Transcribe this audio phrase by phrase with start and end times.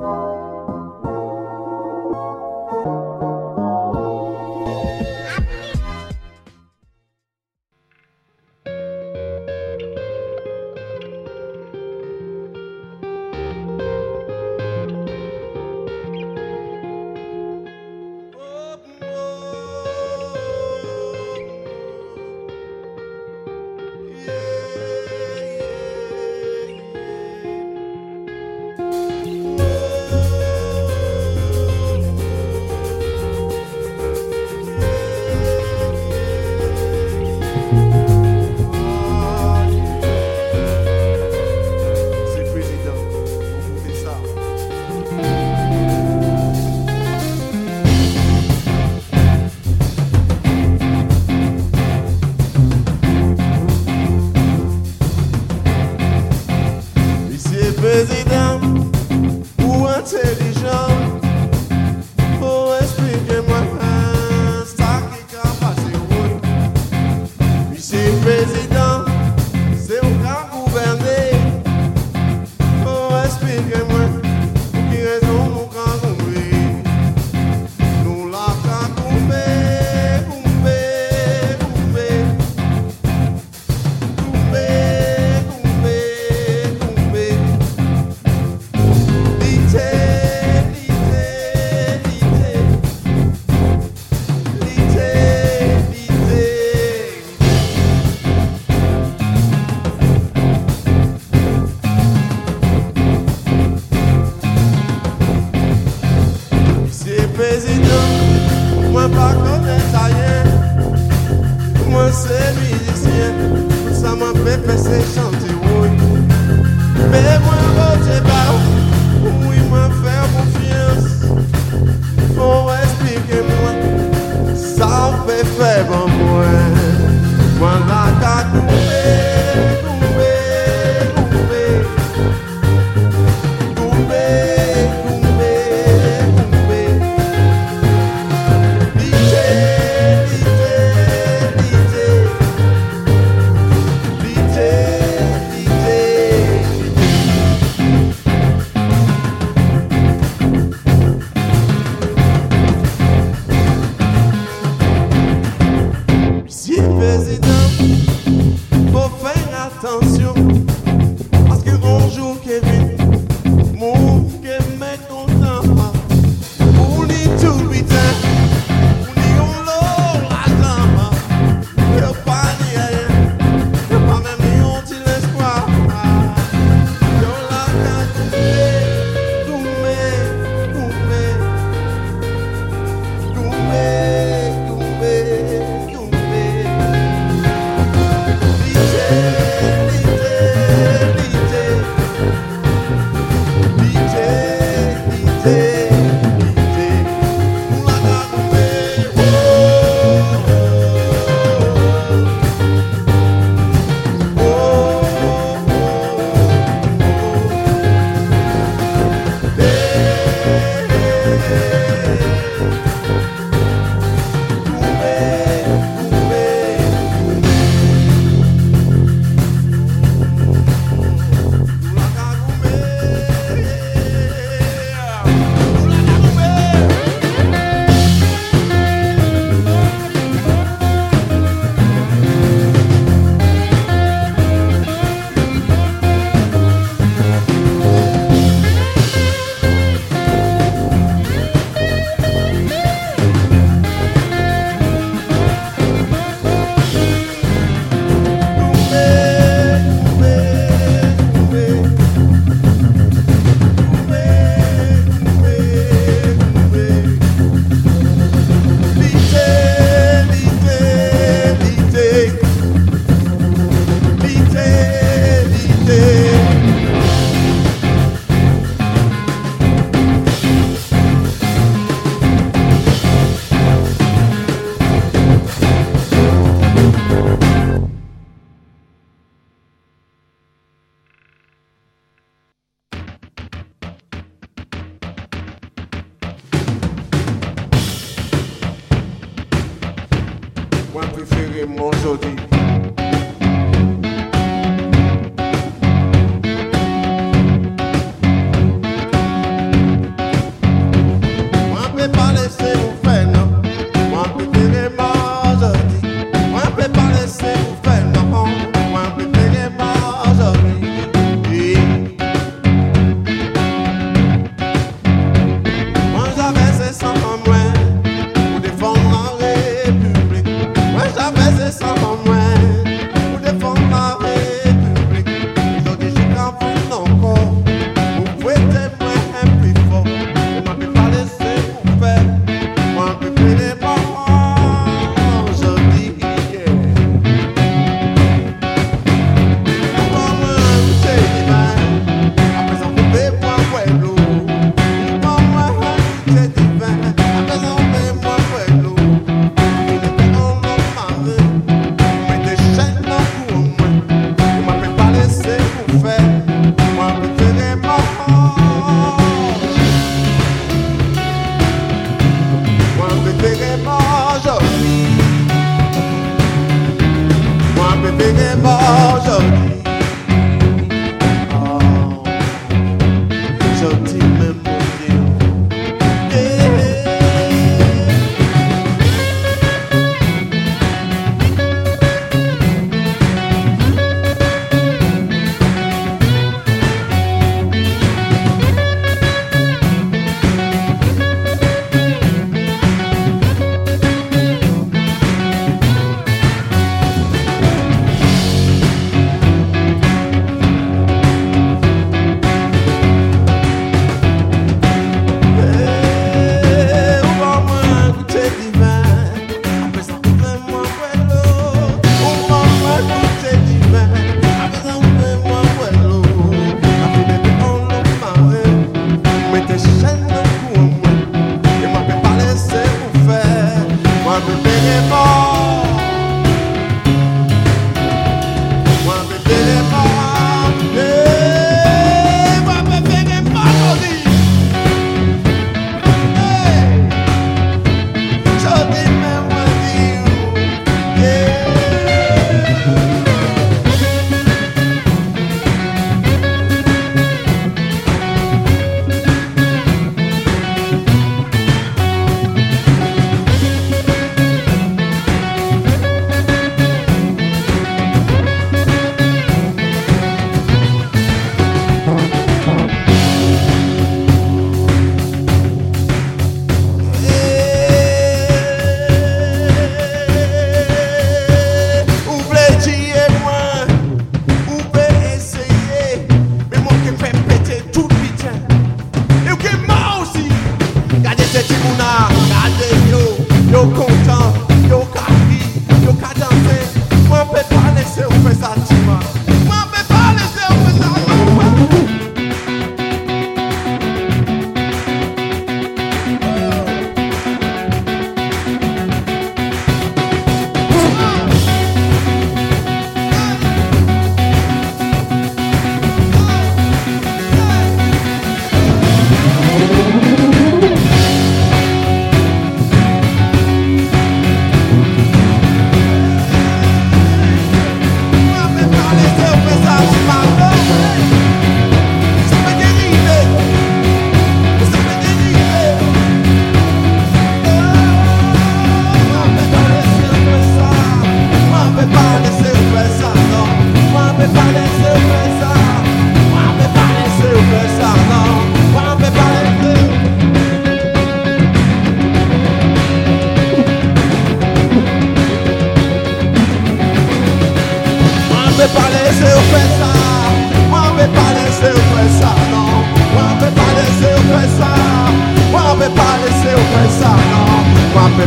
[0.00, 0.37] Bye.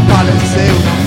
[0.08, 1.01] balancei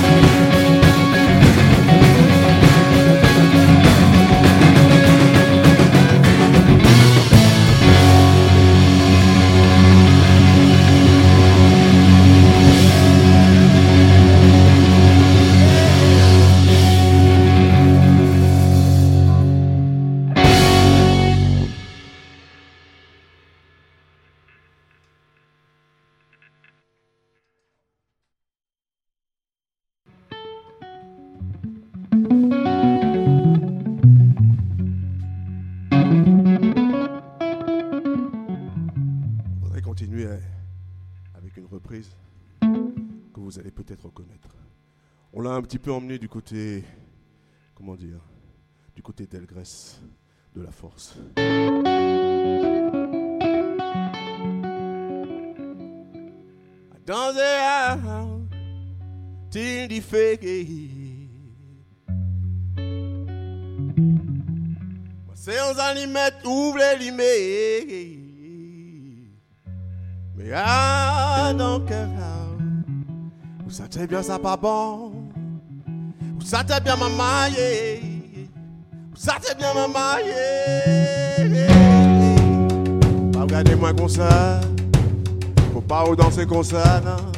[45.62, 46.84] petit peu emmené du côté,
[47.74, 48.20] comment dire,
[48.94, 49.98] du côté d'Elgrès,
[50.54, 51.16] de la force.
[57.06, 57.54] Dans les
[59.50, 60.46] till die fake
[65.34, 68.23] C'est aux animettes, ouvre les limets.
[70.44, 71.90] Mais ah, donc,
[73.64, 75.12] vous savez bien ça pas bon?
[76.44, 77.98] Ça t'est bien maman, yeah.
[79.16, 81.72] Ça t'est bien maman, yeah.
[83.32, 84.60] Pas regarder moi comme ça.
[85.72, 87.32] Faut pas danser comme ça, non.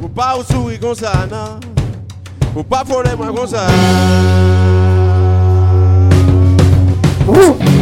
[0.00, 1.60] Faut pas sourire comme ça, non.
[2.54, 3.66] Faut pas voler moi comme ça.
[7.26, 7.75] pas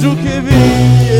[0.00, 1.17] Mais on joue Kevin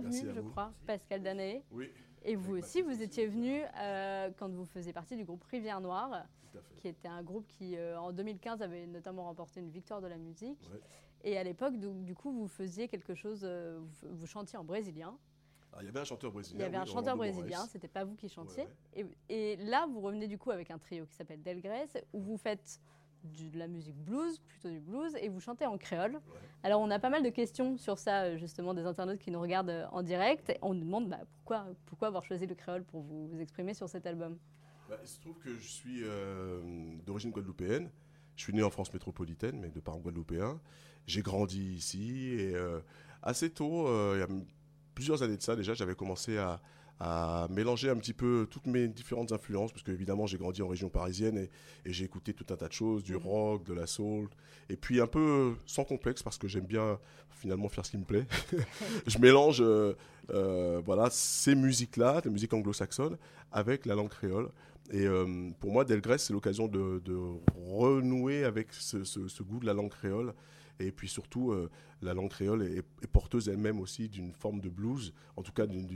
[0.00, 0.50] déjà venu, je vous.
[0.50, 1.62] crois, Pascal Danaé.
[1.70, 1.90] Oui,
[2.24, 5.80] Et vous Avec aussi, vous étiez venu euh, quand vous faisiez partie du groupe Rivière
[5.80, 6.24] Noire,
[6.76, 10.16] qui était un groupe qui, euh, en 2015, avait notamment remporté une victoire de la
[10.18, 10.60] musique.
[10.72, 10.80] Ouais.
[11.24, 15.16] Et à l'époque, du coup, vous faisiez quelque chose, euh, vous, vous chantiez en brésilien.
[15.72, 17.88] Ah, Il y avait un chanteur brésilien Il y avait oui, un chanteur brésilien, c'était
[17.88, 18.64] pas vous qui chantiez.
[18.94, 22.20] Ouais, Et, et là, vous revenez du coup avec un trio qui s'appelle Delgrès, où
[22.20, 22.78] vous faites
[23.24, 26.20] de la musique blues, plutôt du blues, et vous chantez en créole.
[26.62, 29.40] Alors, on a pas mal de questions sur ça, euh, justement, des internautes qui nous
[29.40, 30.56] regardent euh, en direct.
[30.62, 34.06] On nous demande bah, pourquoi, pourquoi avoir choisi le créole pour vous, exprimer sur cet
[34.06, 34.38] album?
[34.88, 36.60] Bah, il se trouve que je suis euh,
[37.04, 37.90] d'origine guadeloupéenne.
[38.36, 40.60] Je suis né en France métropolitaine, mais de parents guadeloupéens.
[41.06, 42.54] J'ai grandi ici et
[43.22, 44.26] assez tôt, il y a
[44.94, 46.60] plusieurs années de ça déjà, j'avais commencé à,
[47.00, 50.68] à mélanger un petit peu toutes mes différentes influences, parce que évidemment j'ai grandi en
[50.68, 51.50] région parisienne et,
[51.84, 54.28] et j'ai écouté tout un tas de choses, du rock, de la soul,
[54.68, 56.98] et puis un peu sans complexe parce que j'aime bien
[57.30, 58.26] finalement faire ce qui me plaît.
[59.06, 59.94] je mélange euh,
[60.30, 63.18] euh, voilà ces musiques-là, les musiques anglo-saxonnes,
[63.52, 64.48] avec la langue créole.
[64.90, 67.16] Et euh, pour moi, Delgrès, c'est l'occasion de, de
[67.56, 70.32] renouer avec ce, ce- ce goût de la langue créole.
[70.80, 71.70] Et puis surtout, euh,
[72.02, 75.66] la langue créole est, est porteuse elle-même aussi d'une forme de blues, en tout cas
[75.66, 75.86] d'une-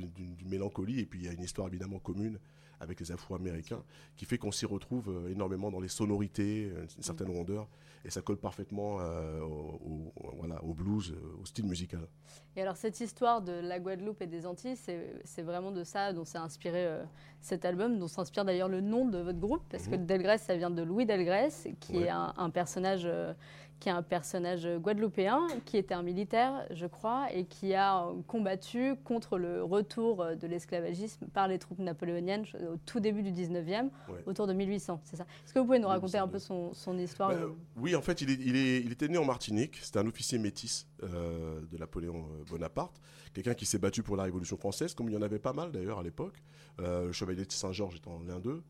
[0.47, 1.01] mélancolie.
[1.01, 2.39] Et puis il y a une histoire évidemment commune
[2.81, 3.83] avec les Afro-Américains
[4.17, 7.67] qui fait qu'on s'y retrouve euh, énormément dans les sonorités, euh, une certaine rondeur.
[8.05, 9.81] Et ça colle parfaitement euh, au,
[10.17, 12.07] au- voilà, au blues, au style musical.
[12.55, 16.25] Et alors, cette histoire de la Guadeloupe et des Antilles, c'est vraiment de ça dont
[16.25, 17.03] s'est inspiré euh,
[17.41, 20.07] cet album, dont s'inspire d'ailleurs le nom de votre groupe, parce que Mhm.
[20.07, 21.49] Delgrès, ça vient de Louis Delgrès,
[21.81, 22.05] qui Ouais.
[22.05, 23.03] est un, un personnage.
[23.05, 23.35] euh,
[23.81, 28.95] qui est un personnage guadeloupéen, qui était un militaire, je crois, et qui a combattu
[29.05, 34.23] contre le retour de l'esclavagisme par les troupes napoléoniennes au tout début du 19e, Ouais.
[34.27, 35.25] autour de 1800, c'est ça.
[35.45, 36.33] Est-ce que vous pouvez nous raconter un 1802.
[36.33, 39.19] peu son, son histoire euh, oui, en fait, il, est- il est- il était né
[39.19, 39.77] en Martinique.
[39.83, 43.01] C'était un officier métis euh, de Napoléon euh, Bonaparte.
[43.33, 45.71] Quelqu'un qui s'est battu pour la Révolution française, comme il y en avait pas mal
[45.71, 46.43] d'ailleurs à l'époque.
[46.81, 48.63] Euh, le chevalier de Saint-Georges étant l'un d'eux.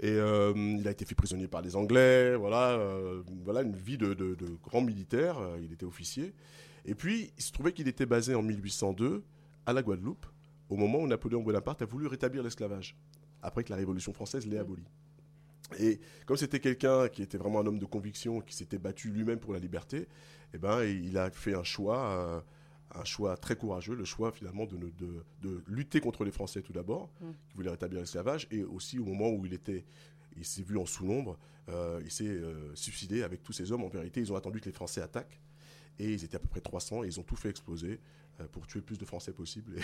[0.00, 2.36] Et euh, il a été fait prisonnier par les Anglais.
[2.36, 5.38] Voilà, euh, voilà une vie de, de- de grand militaire.
[5.38, 6.32] euh, il était officier.
[6.84, 9.22] Et puis, il se trouvait qu'il était basé en 1802
[9.66, 10.24] à la Guadeloupe,
[10.70, 12.96] au moment où Napoléon Bonaparte a voulu rétablir l'esclavage,
[13.42, 14.84] après que la Révolution française l'ait aboli.
[15.78, 19.38] Et comme c'était quelqu'un qui était vraiment un homme de conviction, qui s'était battu lui-même
[19.38, 20.08] pour la liberté,
[20.54, 22.40] eh ben, il a fait un choix, euh,
[22.94, 26.72] un choix très courageux, le choix finalement de, de- de lutter contre les Français tout
[26.72, 27.30] d'abord, Mm.
[27.48, 29.84] qui voulaient rétablir l'esclavage, et aussi au moment où il était,
[30.36, 33.84] il s'est vu en sous-nombre, euh, il s'est euh, suicidé avec tous ces hommes.
[33.84, 35.40] En vérité, ils ont attendu que les Français attaquent,
[35.98, 38.00] et ils étaient à peu près 300, et ils ont tout fait exploser.
[38.52, 39.74] pour tuer le plus de Français possible.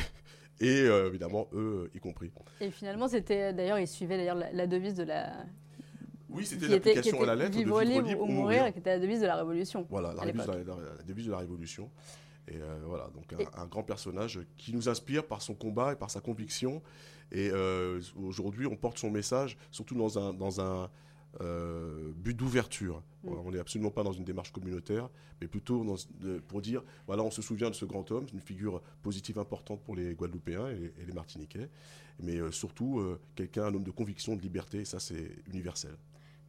[0.61, 2.31] Et, et, évidemment, eux y compris.
[2.61, 5.45] Et finalement, c'était d'ailleurs, ils suivaient d'ailleurs la, devise de la,
[6.29, 9.01] oui, c'était l'application à la lettre vivre de vivre libre, ou mourir, qui était la
[9.01, 9.87] devise de la Révolution.
[9.91, 10.57] Voilà, la, devise de la,
[10.97, 11.91] la, devise de la Révolution.
[12.49, 16.11] Et euh, voilà, donc un, grand personnage qui nous inspire par son combat et par
[16.11, 16.83] sa conviction.
[17.33, 20.91] Et euh, aujourd'hui, on porte son message, surtout dans un, dans un
[21.41, 23.03] euh, but d'ouverture.
[23.25, 23.29] Mm.
[23.29, 25.09] On n'est absolument pas dans une démarche communautaire,
[25.41, 25.85] mais plutôt
[26.47, 29.97] pour dire, voilà, on se souvient de ce grand homme, une figure positive importante pour
[29.97, 31.71] les Guadeloupéens et, et les Martiniquais,
[32.23, 33.03] mais surtout
[33.35, 35.97] quelqu'un, un homme de conviction, de liberté, et ça c'est universel.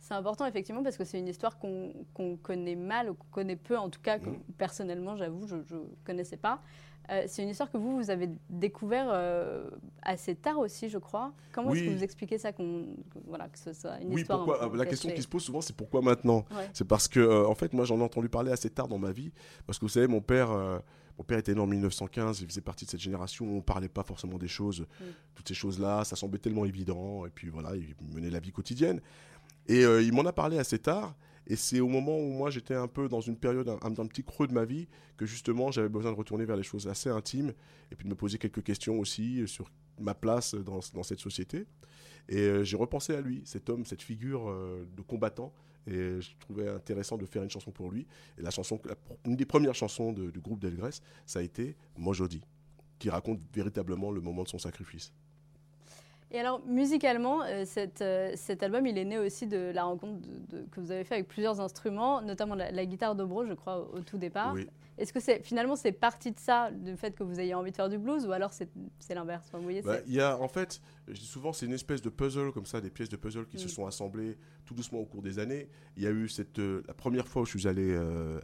[0.08, 3.76] C'est important effectivement parce que c'est une histoire qu'on connaît mal ou qu'on connaît peu,
[3.76, 4.40] en tout cas que, mmh.
[4.56, 6.62] personnellement j'avoue je ne connaissais pas.
[7.10, 9.68] Euh, c'est une histoire que vous, vous avez découvert euh,
[10.04, 11.34] assez tard aussi, je crois.
[11.52, 12.86] Comment est-ce que vous expliquez ça qu'on,
[13.26, 15.76] voilà, que ce soit une oui, histoire pourquoi, La question qui se pose souvent, c'est
[15.76, 16.46] pourquoi maintenant?
[16.74, 19.12] C'est parce que, euh, en fait, moi j'en ai entendu parler assez tard dans ma
[19.12, 19.32] vie.
[19.66, 20.50] Parce que vous savez, mon père,
[21.18, 23.62] mon père était né en 1915, il faisait partie de cette génération où on ne
[23.62, 25.04] parlait pas forcément des choses, mmh.
[25.34, 27.26] toutes ces choses-là, ça semblait tellement évident.
[27.26, 29.02] Et puis voilà, il menait la vie quotidienne.
[29.68, 31.16] Et euh, il m'en a parlé assez tard.
[31.48, 34.48] Et c'est au moment où moi j'étais un peu dans une période, un, petit creux
[34.48, 37.54] de ma vie, que justement j'avais besoin de retourner vers les choses assez intimes
[37.92, 41.68] et puis de me poser quelques questions aussi sur ma place dans, cette société.
[42.28, 45.54] Et euh, j'ai repensé à lui, cet homme, cette figure euh, de combattant.
[45.88, 48.08] Et je trouvais intéressant de faire une chanson pour lui.
[48.40, 48.82] Et la chanson,
[49.24, 52.42] une des premières chansons du groupe Delgrès, ça a été Mojodi,
[52.98, 55.14] qui raconte véritablement le moment de son sacrifice.
[56.32, 57.66] Et alors, musicalement, euh,
[58.02, 60.28] euh, cet album, il est né aussi de la rencontre
[60.72, 64.18] que vous avez fait avec plusieurs instruments, notamment la, guitare dobro, je crois, au, tout
[64.18, 64.56] départ.
[64.98, 67.76] Est-ce que c'est finalement c'est parti de ça, du fait que vous ayez envie de
[67.76, 68.70] faire du blues, ou alors c'est
[69.14, 69.50] l'inverse?
[69.84, 72.66] Bah, Il y a en fait, je dis souvent, c'est une espèce de puzzle comme
[72.66, 73.70] ça, des pièces de puzzle qui se mm.
[73.70, 75.68] sont assemblées tout doucement au cours des années.
[75.98, 77.94] Il y a eu cette euh, la première fois où je suis allé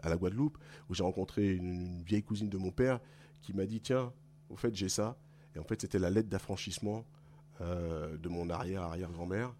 [0.03, 0.57] à la Guadeloupe,
[0.89, 2.99] où j'ai rencontré une, une, vieille cousine de mon père
[3.41, 4.11] qui m'a dit tiens,
[4.49, 5.17] au fait j'ai ça,
[5.55, 7.05] et en fait c'était la lettre d'affranchissement
[7.61, 9.53] euh, de mon arrière-arrière-grand-mère,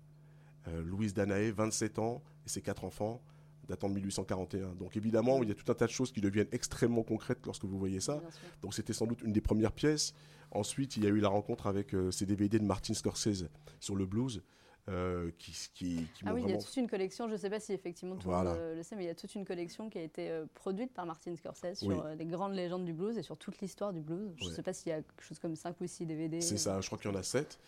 [0.67, 3.21] euh, Louise Danaé, 27 ans, et ses quatre enfants,
[3.67, 4.73] datant de 1841.
[4.75, 7.65] Donc évidemment, il y a tout un tas de choses qui deviennent extrêmement concrètes lorsque
[7.65, 8.21] vous voyez ça.
[8.61, 10.13] Donc c'était sans doute une des premières pièces.
[10.51, 13.45] Ensuite, il y a eu la rencontre avec euh, ces DVD de Martin Scorsese
[13.79, 14.43] sur le blues.
[14.89, 17.59] Euh, qui, qui, ah oui, il y a toute une collection, je ne sais pas
[17.59, 19.99] si effectivement tout le monde le sait, mais il y a toute une collection qui
[19.99, 23.21] a été euh, produite par Martin Scorsese sur euh, les grandes légendes du blues et
[23.21, 24.31] sur toute l'histoire du blues.
[24.37, 26.41] Je ne sais pas s'il y a quelque chose comme 5 ou 6 DVD.
[26.41, 27.59] C'est ça, je crois qu'il y en a 7.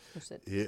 [0.47, 0.67] Et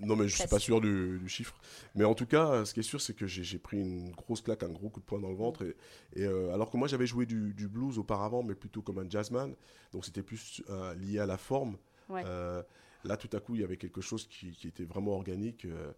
[0.00, 1.54] non, mais je ne suis pas sûr du, chiffre.
[1.96, 4.62] Mais en tout cas, ce qui est sûr, c'est que j'ai pris une grosse claque,
[4.62, 5.64] un gros coup de poing dans le ventre.
[6.14, 9.54] Et, alors que moi, j'avais joué du, du, blues auparavant, mais plutôt comme un jazzman,
[9.92, 10.62] donc c'était plus
[10.96, 11.76] lié à la forme.
[12.08, 12.24] Ouais.
[13.04, 15.64] Là, tout à coup, il y avait quelque chose qui, était vraiment organique.
[15.64, 15.92] Euh.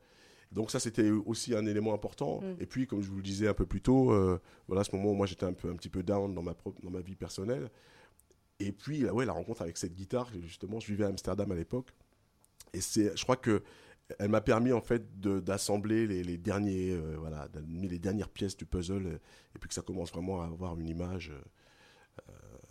[0.53, 2.41] donc ça, c'était aussi un élément important.
[2.41, 2.57] Mm.
[2.61, 4.95] Et puis, comme je vous le disais un peu plus tôt, euh, voilà, à ce
[4.95, 7.17] moment où moi j'étais un, peu, un petit peu down dans ma, dans ma vie
[7.17, 7.71] personnelle.
[8.61, 11.91] Et puis, ouais, la rencontre avec cette guitare, justement, je vivais à Amsterdam à l'époque.
[12.73, 13.63] Et c'est, je crois que
[14.19, 19.19] elle m'a permis en fait d'assembler les, derniers, euh, voilà, les dernières pièces du puzzle,
[19.55, 21.33] et puis que ça commence vraiment à avoir une image.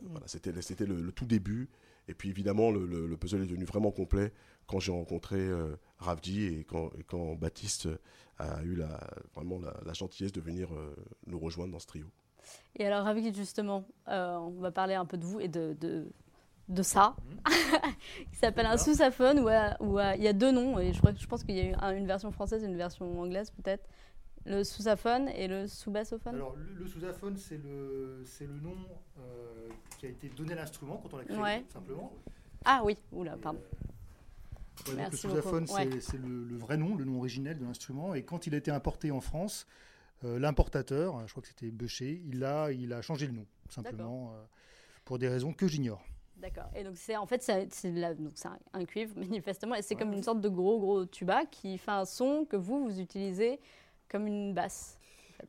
[0.02, 0.08] Mm.
[0.10, 1.70] Voilà, c'était, c'était le, tout début.
[2.08, 4.34] Et puis évidemment, le, puzzle est devenu vraiment complet
[4.68, 7.90] quand j'ai rencontré euh, Ravdi et quand, quand, Baptiste
[8.38, 9.00] a eu la,
[9.36, 10.96] vraiment la, gentillesse de venir euh,
[11.28, 12.08] nous rejoindre dans ce trio.
[12.76, 16.08] Et alors Ravdi, justement, euh, on va parler un peu de vous et de, de,
[16.70, 17.16] de ça,
[18.32, 21.56] qui s'appelle un sous-saphone, où, il y a deux noms, et je, je pense qu'il
[21.56, 23.88] y a une version française et une version anglaise peut-être.
[24.46, 28.76] Le sous-saphone et le sous-bassophone Alors, le, sous-saphone, c'est le, le nom
[29.20, 32.12] euh, qui a été donné à l'instrument quand on l'a créé, simplement.
[32.66, 33.62] Ah oui, oula, pardon.
[34.90, 38.16] Euh, le sous-saphone, c'est le, vrai nom, le nom originel de l'instrument.
[38.16, 39.68] Et quand il a été importé en France,
[40.24, 44.34] euh, l'importateur, je crois que c'était Beucher, il a, il a changé le nom, simplement,
[45.06, 46.04] pour des raisons que j'ignore.
[46.42, 46.72] D'accord.
[46.76, 47.68] Et donc c'est en fait c'est
[48.74, 52.06] un, cuivre manifestement et c'est comme une sorte de gros gros tuba qui fait un
[52.06, 53.60] son que vous vous utilisez
[54.12, 54.98] comme une basse.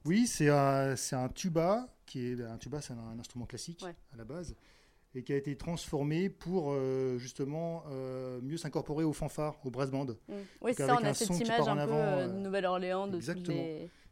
[0.05, 4.25] Oui, c'est un, un, tuba, qui est un tuba, c'est un, instrument classique à la
[4.25, 4.55] base,
[5.15, 9.91] et qui a été transformé pour euh, justement euh, mieux s'incorporer au fanfare, au brass
[9.91, 10.07] band.
[10.07, 10.35] Mm.
[10.63, 13.13] Oui, c'est ça, on a cette image un peu euh, de Nouvelle-Orléans.
[13.13, 13.63] Exactement.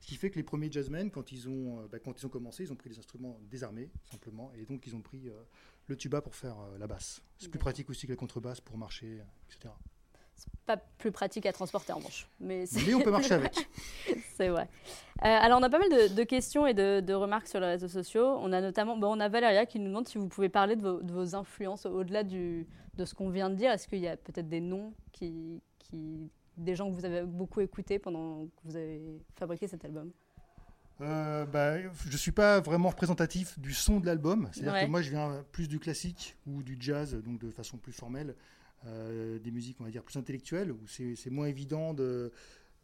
[0.01, 2.65] Ce qui fait que les premiers jazzmen, quand ils, ont, bah, quand ils ont commencé,
[2.65, 5.31] ils ont pris des instruments désarmés, simplement, et donc ils ont pris
[5.87, 7.23] le tuba pour faire la basse.
[7.39, 9.71] C'est plus pratique aussi que la contrebasse pour marcher, etc
[10.67, 12.29] pas plus pratique à transporter en revanche.
[12.41, 13.69] Mais, mais on peut marcher avec.
[14.37, 14.69] c'est vrai.
[15.23, 18.39] Euh, alors, on a pas mal de, questions et de, remarques sur les réseaux sociaux.
[18.41, 20.83] On a notamment, bon, on a Valéria qui nous demande si vous pouvez parler de
[20.83, 22.65] vos, influences au-delà de
[23.05, 23.71] ce qu'on vient de dire.
[23.71, 27.61] Est-ce qu'il y a peut-être des noms qui, qui, des gens que vous avez beaucoup
[27.61, 29.01] écoutés pendant que vous avez
[29.37, 30.11] fabriqué cet album?
[31.01, 34.49] Euh, bah, je ne suis pas vraiment représentatif du son de l'album.
[34.53, 37.93] C'est-à-dire que moi, je viens plus du classique ou du jazz, donc de façon plus
[37.93, 38.35] formelle,
[38.85, 42.33] des musiques, on va dire, plus intellectuelles, où c'est moins évident de,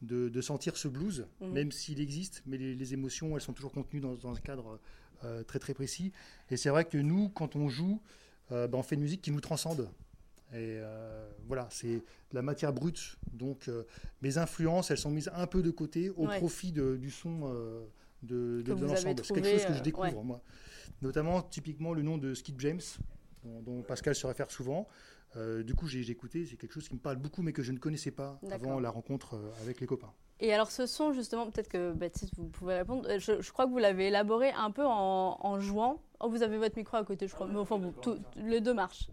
[0.03, 1.53] de, sentir ce blues, mhm.
[1.53, 4.79] même s'il existe, mais les, émotions, elles sont toujours contenues dans, un cadre
[5.25, 6.13] euh, très très précis.
[6.51, 8.01] Et c'est vrai que nous, quand on joue,
[8.51, 9.89] bah, on fait une musique qui nous transcende.
[10.55, 10.79] Et
[11.47, 13.17] voilà, c'est de la matière brute.
[13.33, 13.71] Donc
[14.23, 17.87] mes influences, elles sont mises un peu de côté au profit du son
[18.23, 19.23] de, de, l'ensemble.
[19.25, 20.43] C'est quelque chose que je euh, découvre, moi.
[21.03, 22.81] Notamment, typiquement, le nom de Skip James,
[23.45, 24.89] dont, Pascal se réfère souvent.
[25.37, 27.73] Euh, du coup, j'ai écouté, c'est quelque chose qui me parle beaucoup, mais que je
[27.73, 30.13] ne connaissais pas avant la rencontre euh, avec les copains.
[30.39, 33.09] Et alors, ce son, justement, peut-être que Baptiste, vous pouvez répondre.
[33.19, 36.03] Je, crois que vous l'avez élaboré un peu en, jouant.
[36.21, 37.47] Oh, vous avez votre micro à côté, je crois.
[37.47, 37.81] Mais enfin,
[38.37, 39.09] les deux marchent.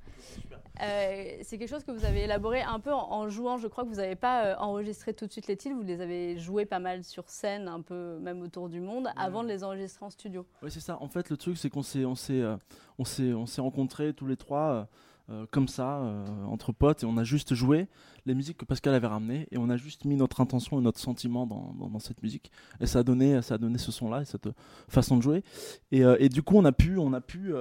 [0.81, 3.57] Euh, c'est quelque chose que vous avez élaboré un peu en, jouant.
[3.57, 6.01] Je crois que vous n'avez pas euh, enregistré tout de suite les titres, vous les
[6.01, 9.63] avez joués pas mal sur scène, un peu même autour du monde, avant de les
[9.63, 10.45] enregistrer en studio.
[10.61, 10.97] Oui, c'est ça.
[11.01, 12.57] En fait, le truc, c'est qu'on s'est, on s'est, euh,
[12.97, 14.89] on s'est, on s'est rencontrés tous les trois.
[15.51, 16.01] Comme ça,
[16.47, 17.87] entre potes, et on a juste joué
[18.25, 20.99] les musiques que Pascal avait ramenées, et on a juste mis notre intention et notre
[20.99, 24.25] sentiment dans, dans, cette musique, et ça a donné, ça a donné ce son-là et
[24.25, 24.49] cette
[24.87, 25.43] façon de jouer.
[25.91, 27.53] Et, et, du coup, on a pu, on a pu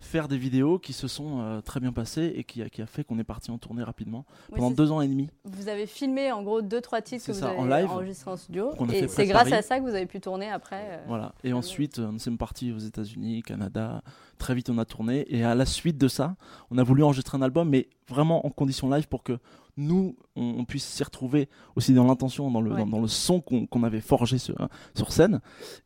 [0.00, 2.86] faire des vidéos qui se sont euh, très bien passées et qui a, qui a
[2.86, 5.28] fait qu'on est parti en tournée rapidement pendant deux ans et demi.
[5.44, 8.36] Vous avez filmé en gros deux trois titres que vous avez en live, enregistrés en
[8.36, 10.84] studio et c'est grâce à ça que vous avez pu tourner après.
[10.88, 11.34] Euh, voilà.
[11.44, 14.02] Et ensuite, on s'est parti aux États-Unis, Canada.
[14.40, 16.34] Très vite, on a tourné et à la suite de ça,
[16.70, 19.38] on a voulu enregistrer un album, mais vraiment en condition live pour que
[19.76, 24.00] nous, on, puisse s'y retrouver aussi dans l'intention, dans le, dans, le son qu'on avait
[24.00, 24.56] forgé sur,
[24.94, 25.40] sur scène.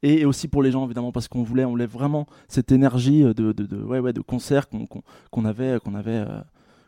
[0.04, 3.32] Et, aussi pour les gens, évidemment, parce qu'on voulait, on voulait vraiment cette énergie de,
[3.32, 6.40] de, de ouais, ouais, de concert qu'on avait, qu'on avait, euh,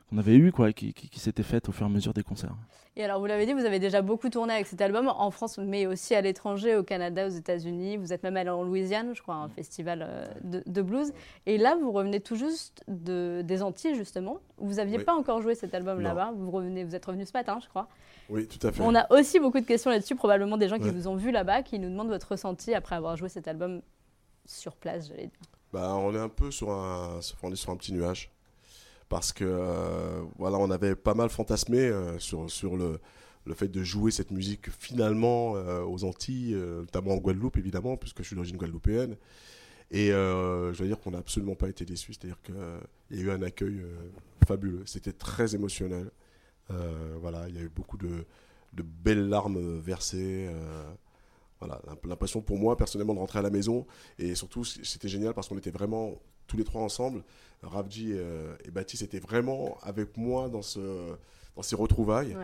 [0.09, 2.55] qu'on avait eu, quoi, qui, qui, s'était faite au fur et à mesure des concerts.
[2.95, 5.59] Et alors, vous l'avez dit, vous avez déjà beaucoup tourné avec cet album en France,
[5.59, 7.97] mais aussi à l'étranger, au Canada, aux États-Unis.
[7.97, 10.27] Vous êtes même allé en Louisiane, je crois, un festival euh,
[10.65, 11.13] de, blues.
[11.45, 14.39] Et là, vous revenez tout juste de, des Antilles, justement.
[14.59, 16.33] Vous n'aviez pas encore joué cet album là-bas.
[16.37, 17.89] Vous, revenez, vous êtes revenu ce matin, je crois.
[18.31, 18.83] Oui, tout à fait.
[18.83, 21.63] On a aussi beaucoup de questions là-dessus, probablement des gens qui vous ont vu là-bas,
[21.63, 23.83] qui nous demandent votre ressenti après avoir joué cet album
[24.47, 25.41] sur place, j'allais dire.
[25.73, 28.31] Bah, on est un peu sur un, on est sur un petit nuage
[29.09, 33.01] parce que euh, voilà, on avait pas mal fantasmé euh, sur, sur le,
[33.45, 38.19] le fait de jouer cette musique finalement euh, aux Antilles, notamment en Guadeloupe évidemment, puisque
[38.19, 39.17] je suis d'origine guadeloupéenne.
[39.93, 43.31] Et je veux dire qu'on n'a absolument pas été déçus, c'est-à-dire qu'il y a eu
[43.31, 43.83] un accueil
[44.45, 46.11] fabuleux, c'était très émotionnel.
[47.21, 48.25] voilà, il y a eu beaucoup de,
[48.73, 50.51] de belles larmes versées.
[51.61, 53.87] Voilà, l'impression pour moi personnellement de rentrer à la maison
[54.19, 57.23] et surtout c'était génial parce qu'on était vraiment tous les trois ensemble.
[57.63, 61.17] Ravji euh, et Baptiste étaient vraiment avec moi dans, ce,
[61.55, 62.37] dans ces retrouvailles.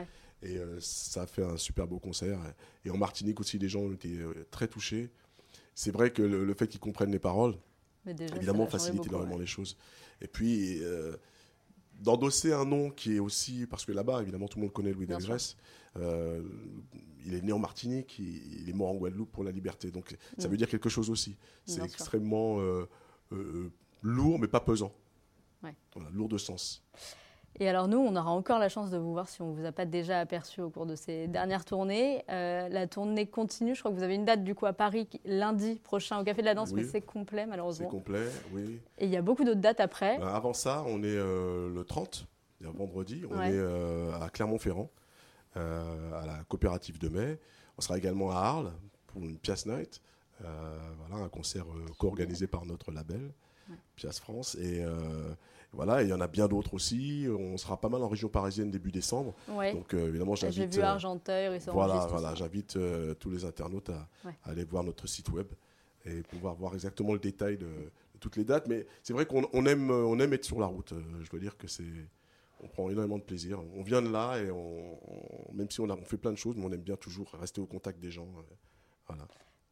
[0.42, 2.38] Et euh, ça a fait un super beau concert.
[2.84, 5.10] Et en Martinique aussi, les gens ont été euh, très touchés.
[5.74, 7.54] C'est vrai que le, fait qu'ils comprennent les paroles,
[8.06, 9.76] évidemment, facilite énormément les choses.
[10.20, 10.82] Et puis,
[12.02, 13.66] d'endosser un nom qui est aussi.
[13.66, 15.56] Parce que là-bas, évidemment, tout le monde connaît Louis Delgrès.
[15.96, 19.90] il est né en Martinique, il, est mort en Guadeloupe pour la liberté.
[19.90, 20.50] Donc, ça mm.
[20.50, 21.36] veut dire quelque chose aussi.
[21.64, 22.58] C'est extrêmement
[24.02, 24.92] lourd, mais pas pesant.
[26.12, 26.82] lourd de sens.
[27.60, 29.66] Et alors nous, on aura encore la chance de vous voir si on ne vous
[29.66, 32.24] a pas déjà aperçu au cours de ces dernières tournées.
[32.30, 35.08] Euh, la tournée continue, je crois que vous avez une date du coup à Paris
[35.24, 37.88] lundi prochain au Café de la Danse, mais c'est complet malheureusement.
[37.90, 38.80] C'est complet, oui.
[38.98, 40.18] Et il y a beaucoup d'autres dates après.
[40.18, 42.26] Ben, avant ça, on est euh, le 30,
[42.62, 44.88] vendredi, on est euh, à Clermont-Ferrand,
[45.54, 47.38] à la coopérative de mai.
[47.76, 48.72] On sera également à Arles
[49.08, 50.00] pour une Pièce Night,
[50.40, 51.66] voilà, un concert
[51.98, 53.30] co-organisé par notre label.
[53.96, 54.56] Pièce France.
[54.56, 54.84] Et
[55.72, 57.26] euh, voilà, il y en a bien d'autres aussi.
[57.28, 59.34] On sera pas mal en région parisienne début décembre.
[59.48, 60.56] Donc euh, évidemment, j'invite.
[60.56, 62.78] J'ai vu euh, Argenteuil, Voilà, voilà, j'invite
[63.18, 64.08] tous les internautes à,
[64.44, 65.46] aller voir notre site web
[66.04, 67.68] et pouvoir voir exactement le détail de,
[68.20, 68.68] toutes les dates.
[68.68, 70.94] Mais c'est vrai qu'on aime, on aime être sur la route.
[71.22, 71.84] je dois dire que c'est
[72.64, 73.58] on prend énormément de plaisir.
[73.74, 74.96] On vient de là et on,
[75.52, 77.60] même si on, a, on fait plein de choses, mais on aime bien toujours rester
[77.60, 78.28] au contact des gens.
[79.08, 79.26] Voilà.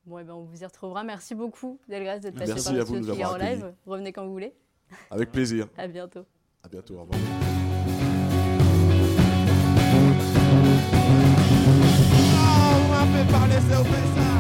[0.07, 1.05] Bon, eh ben, on vous y retrouvera.
[1.05, 3.75] Merci beaucoup, Delgrâce, d'être passé par le studio en live.
[3.87, 4.55] Revenez quand vous voulez.
[5.11, 5.67] Avec plaisir.
[5.77, 6.25] à bientôt.
[6.63, 7.19] À bientôt, au revoir.
[12.33, 12.77] Oh,
[14.37, 14.40] on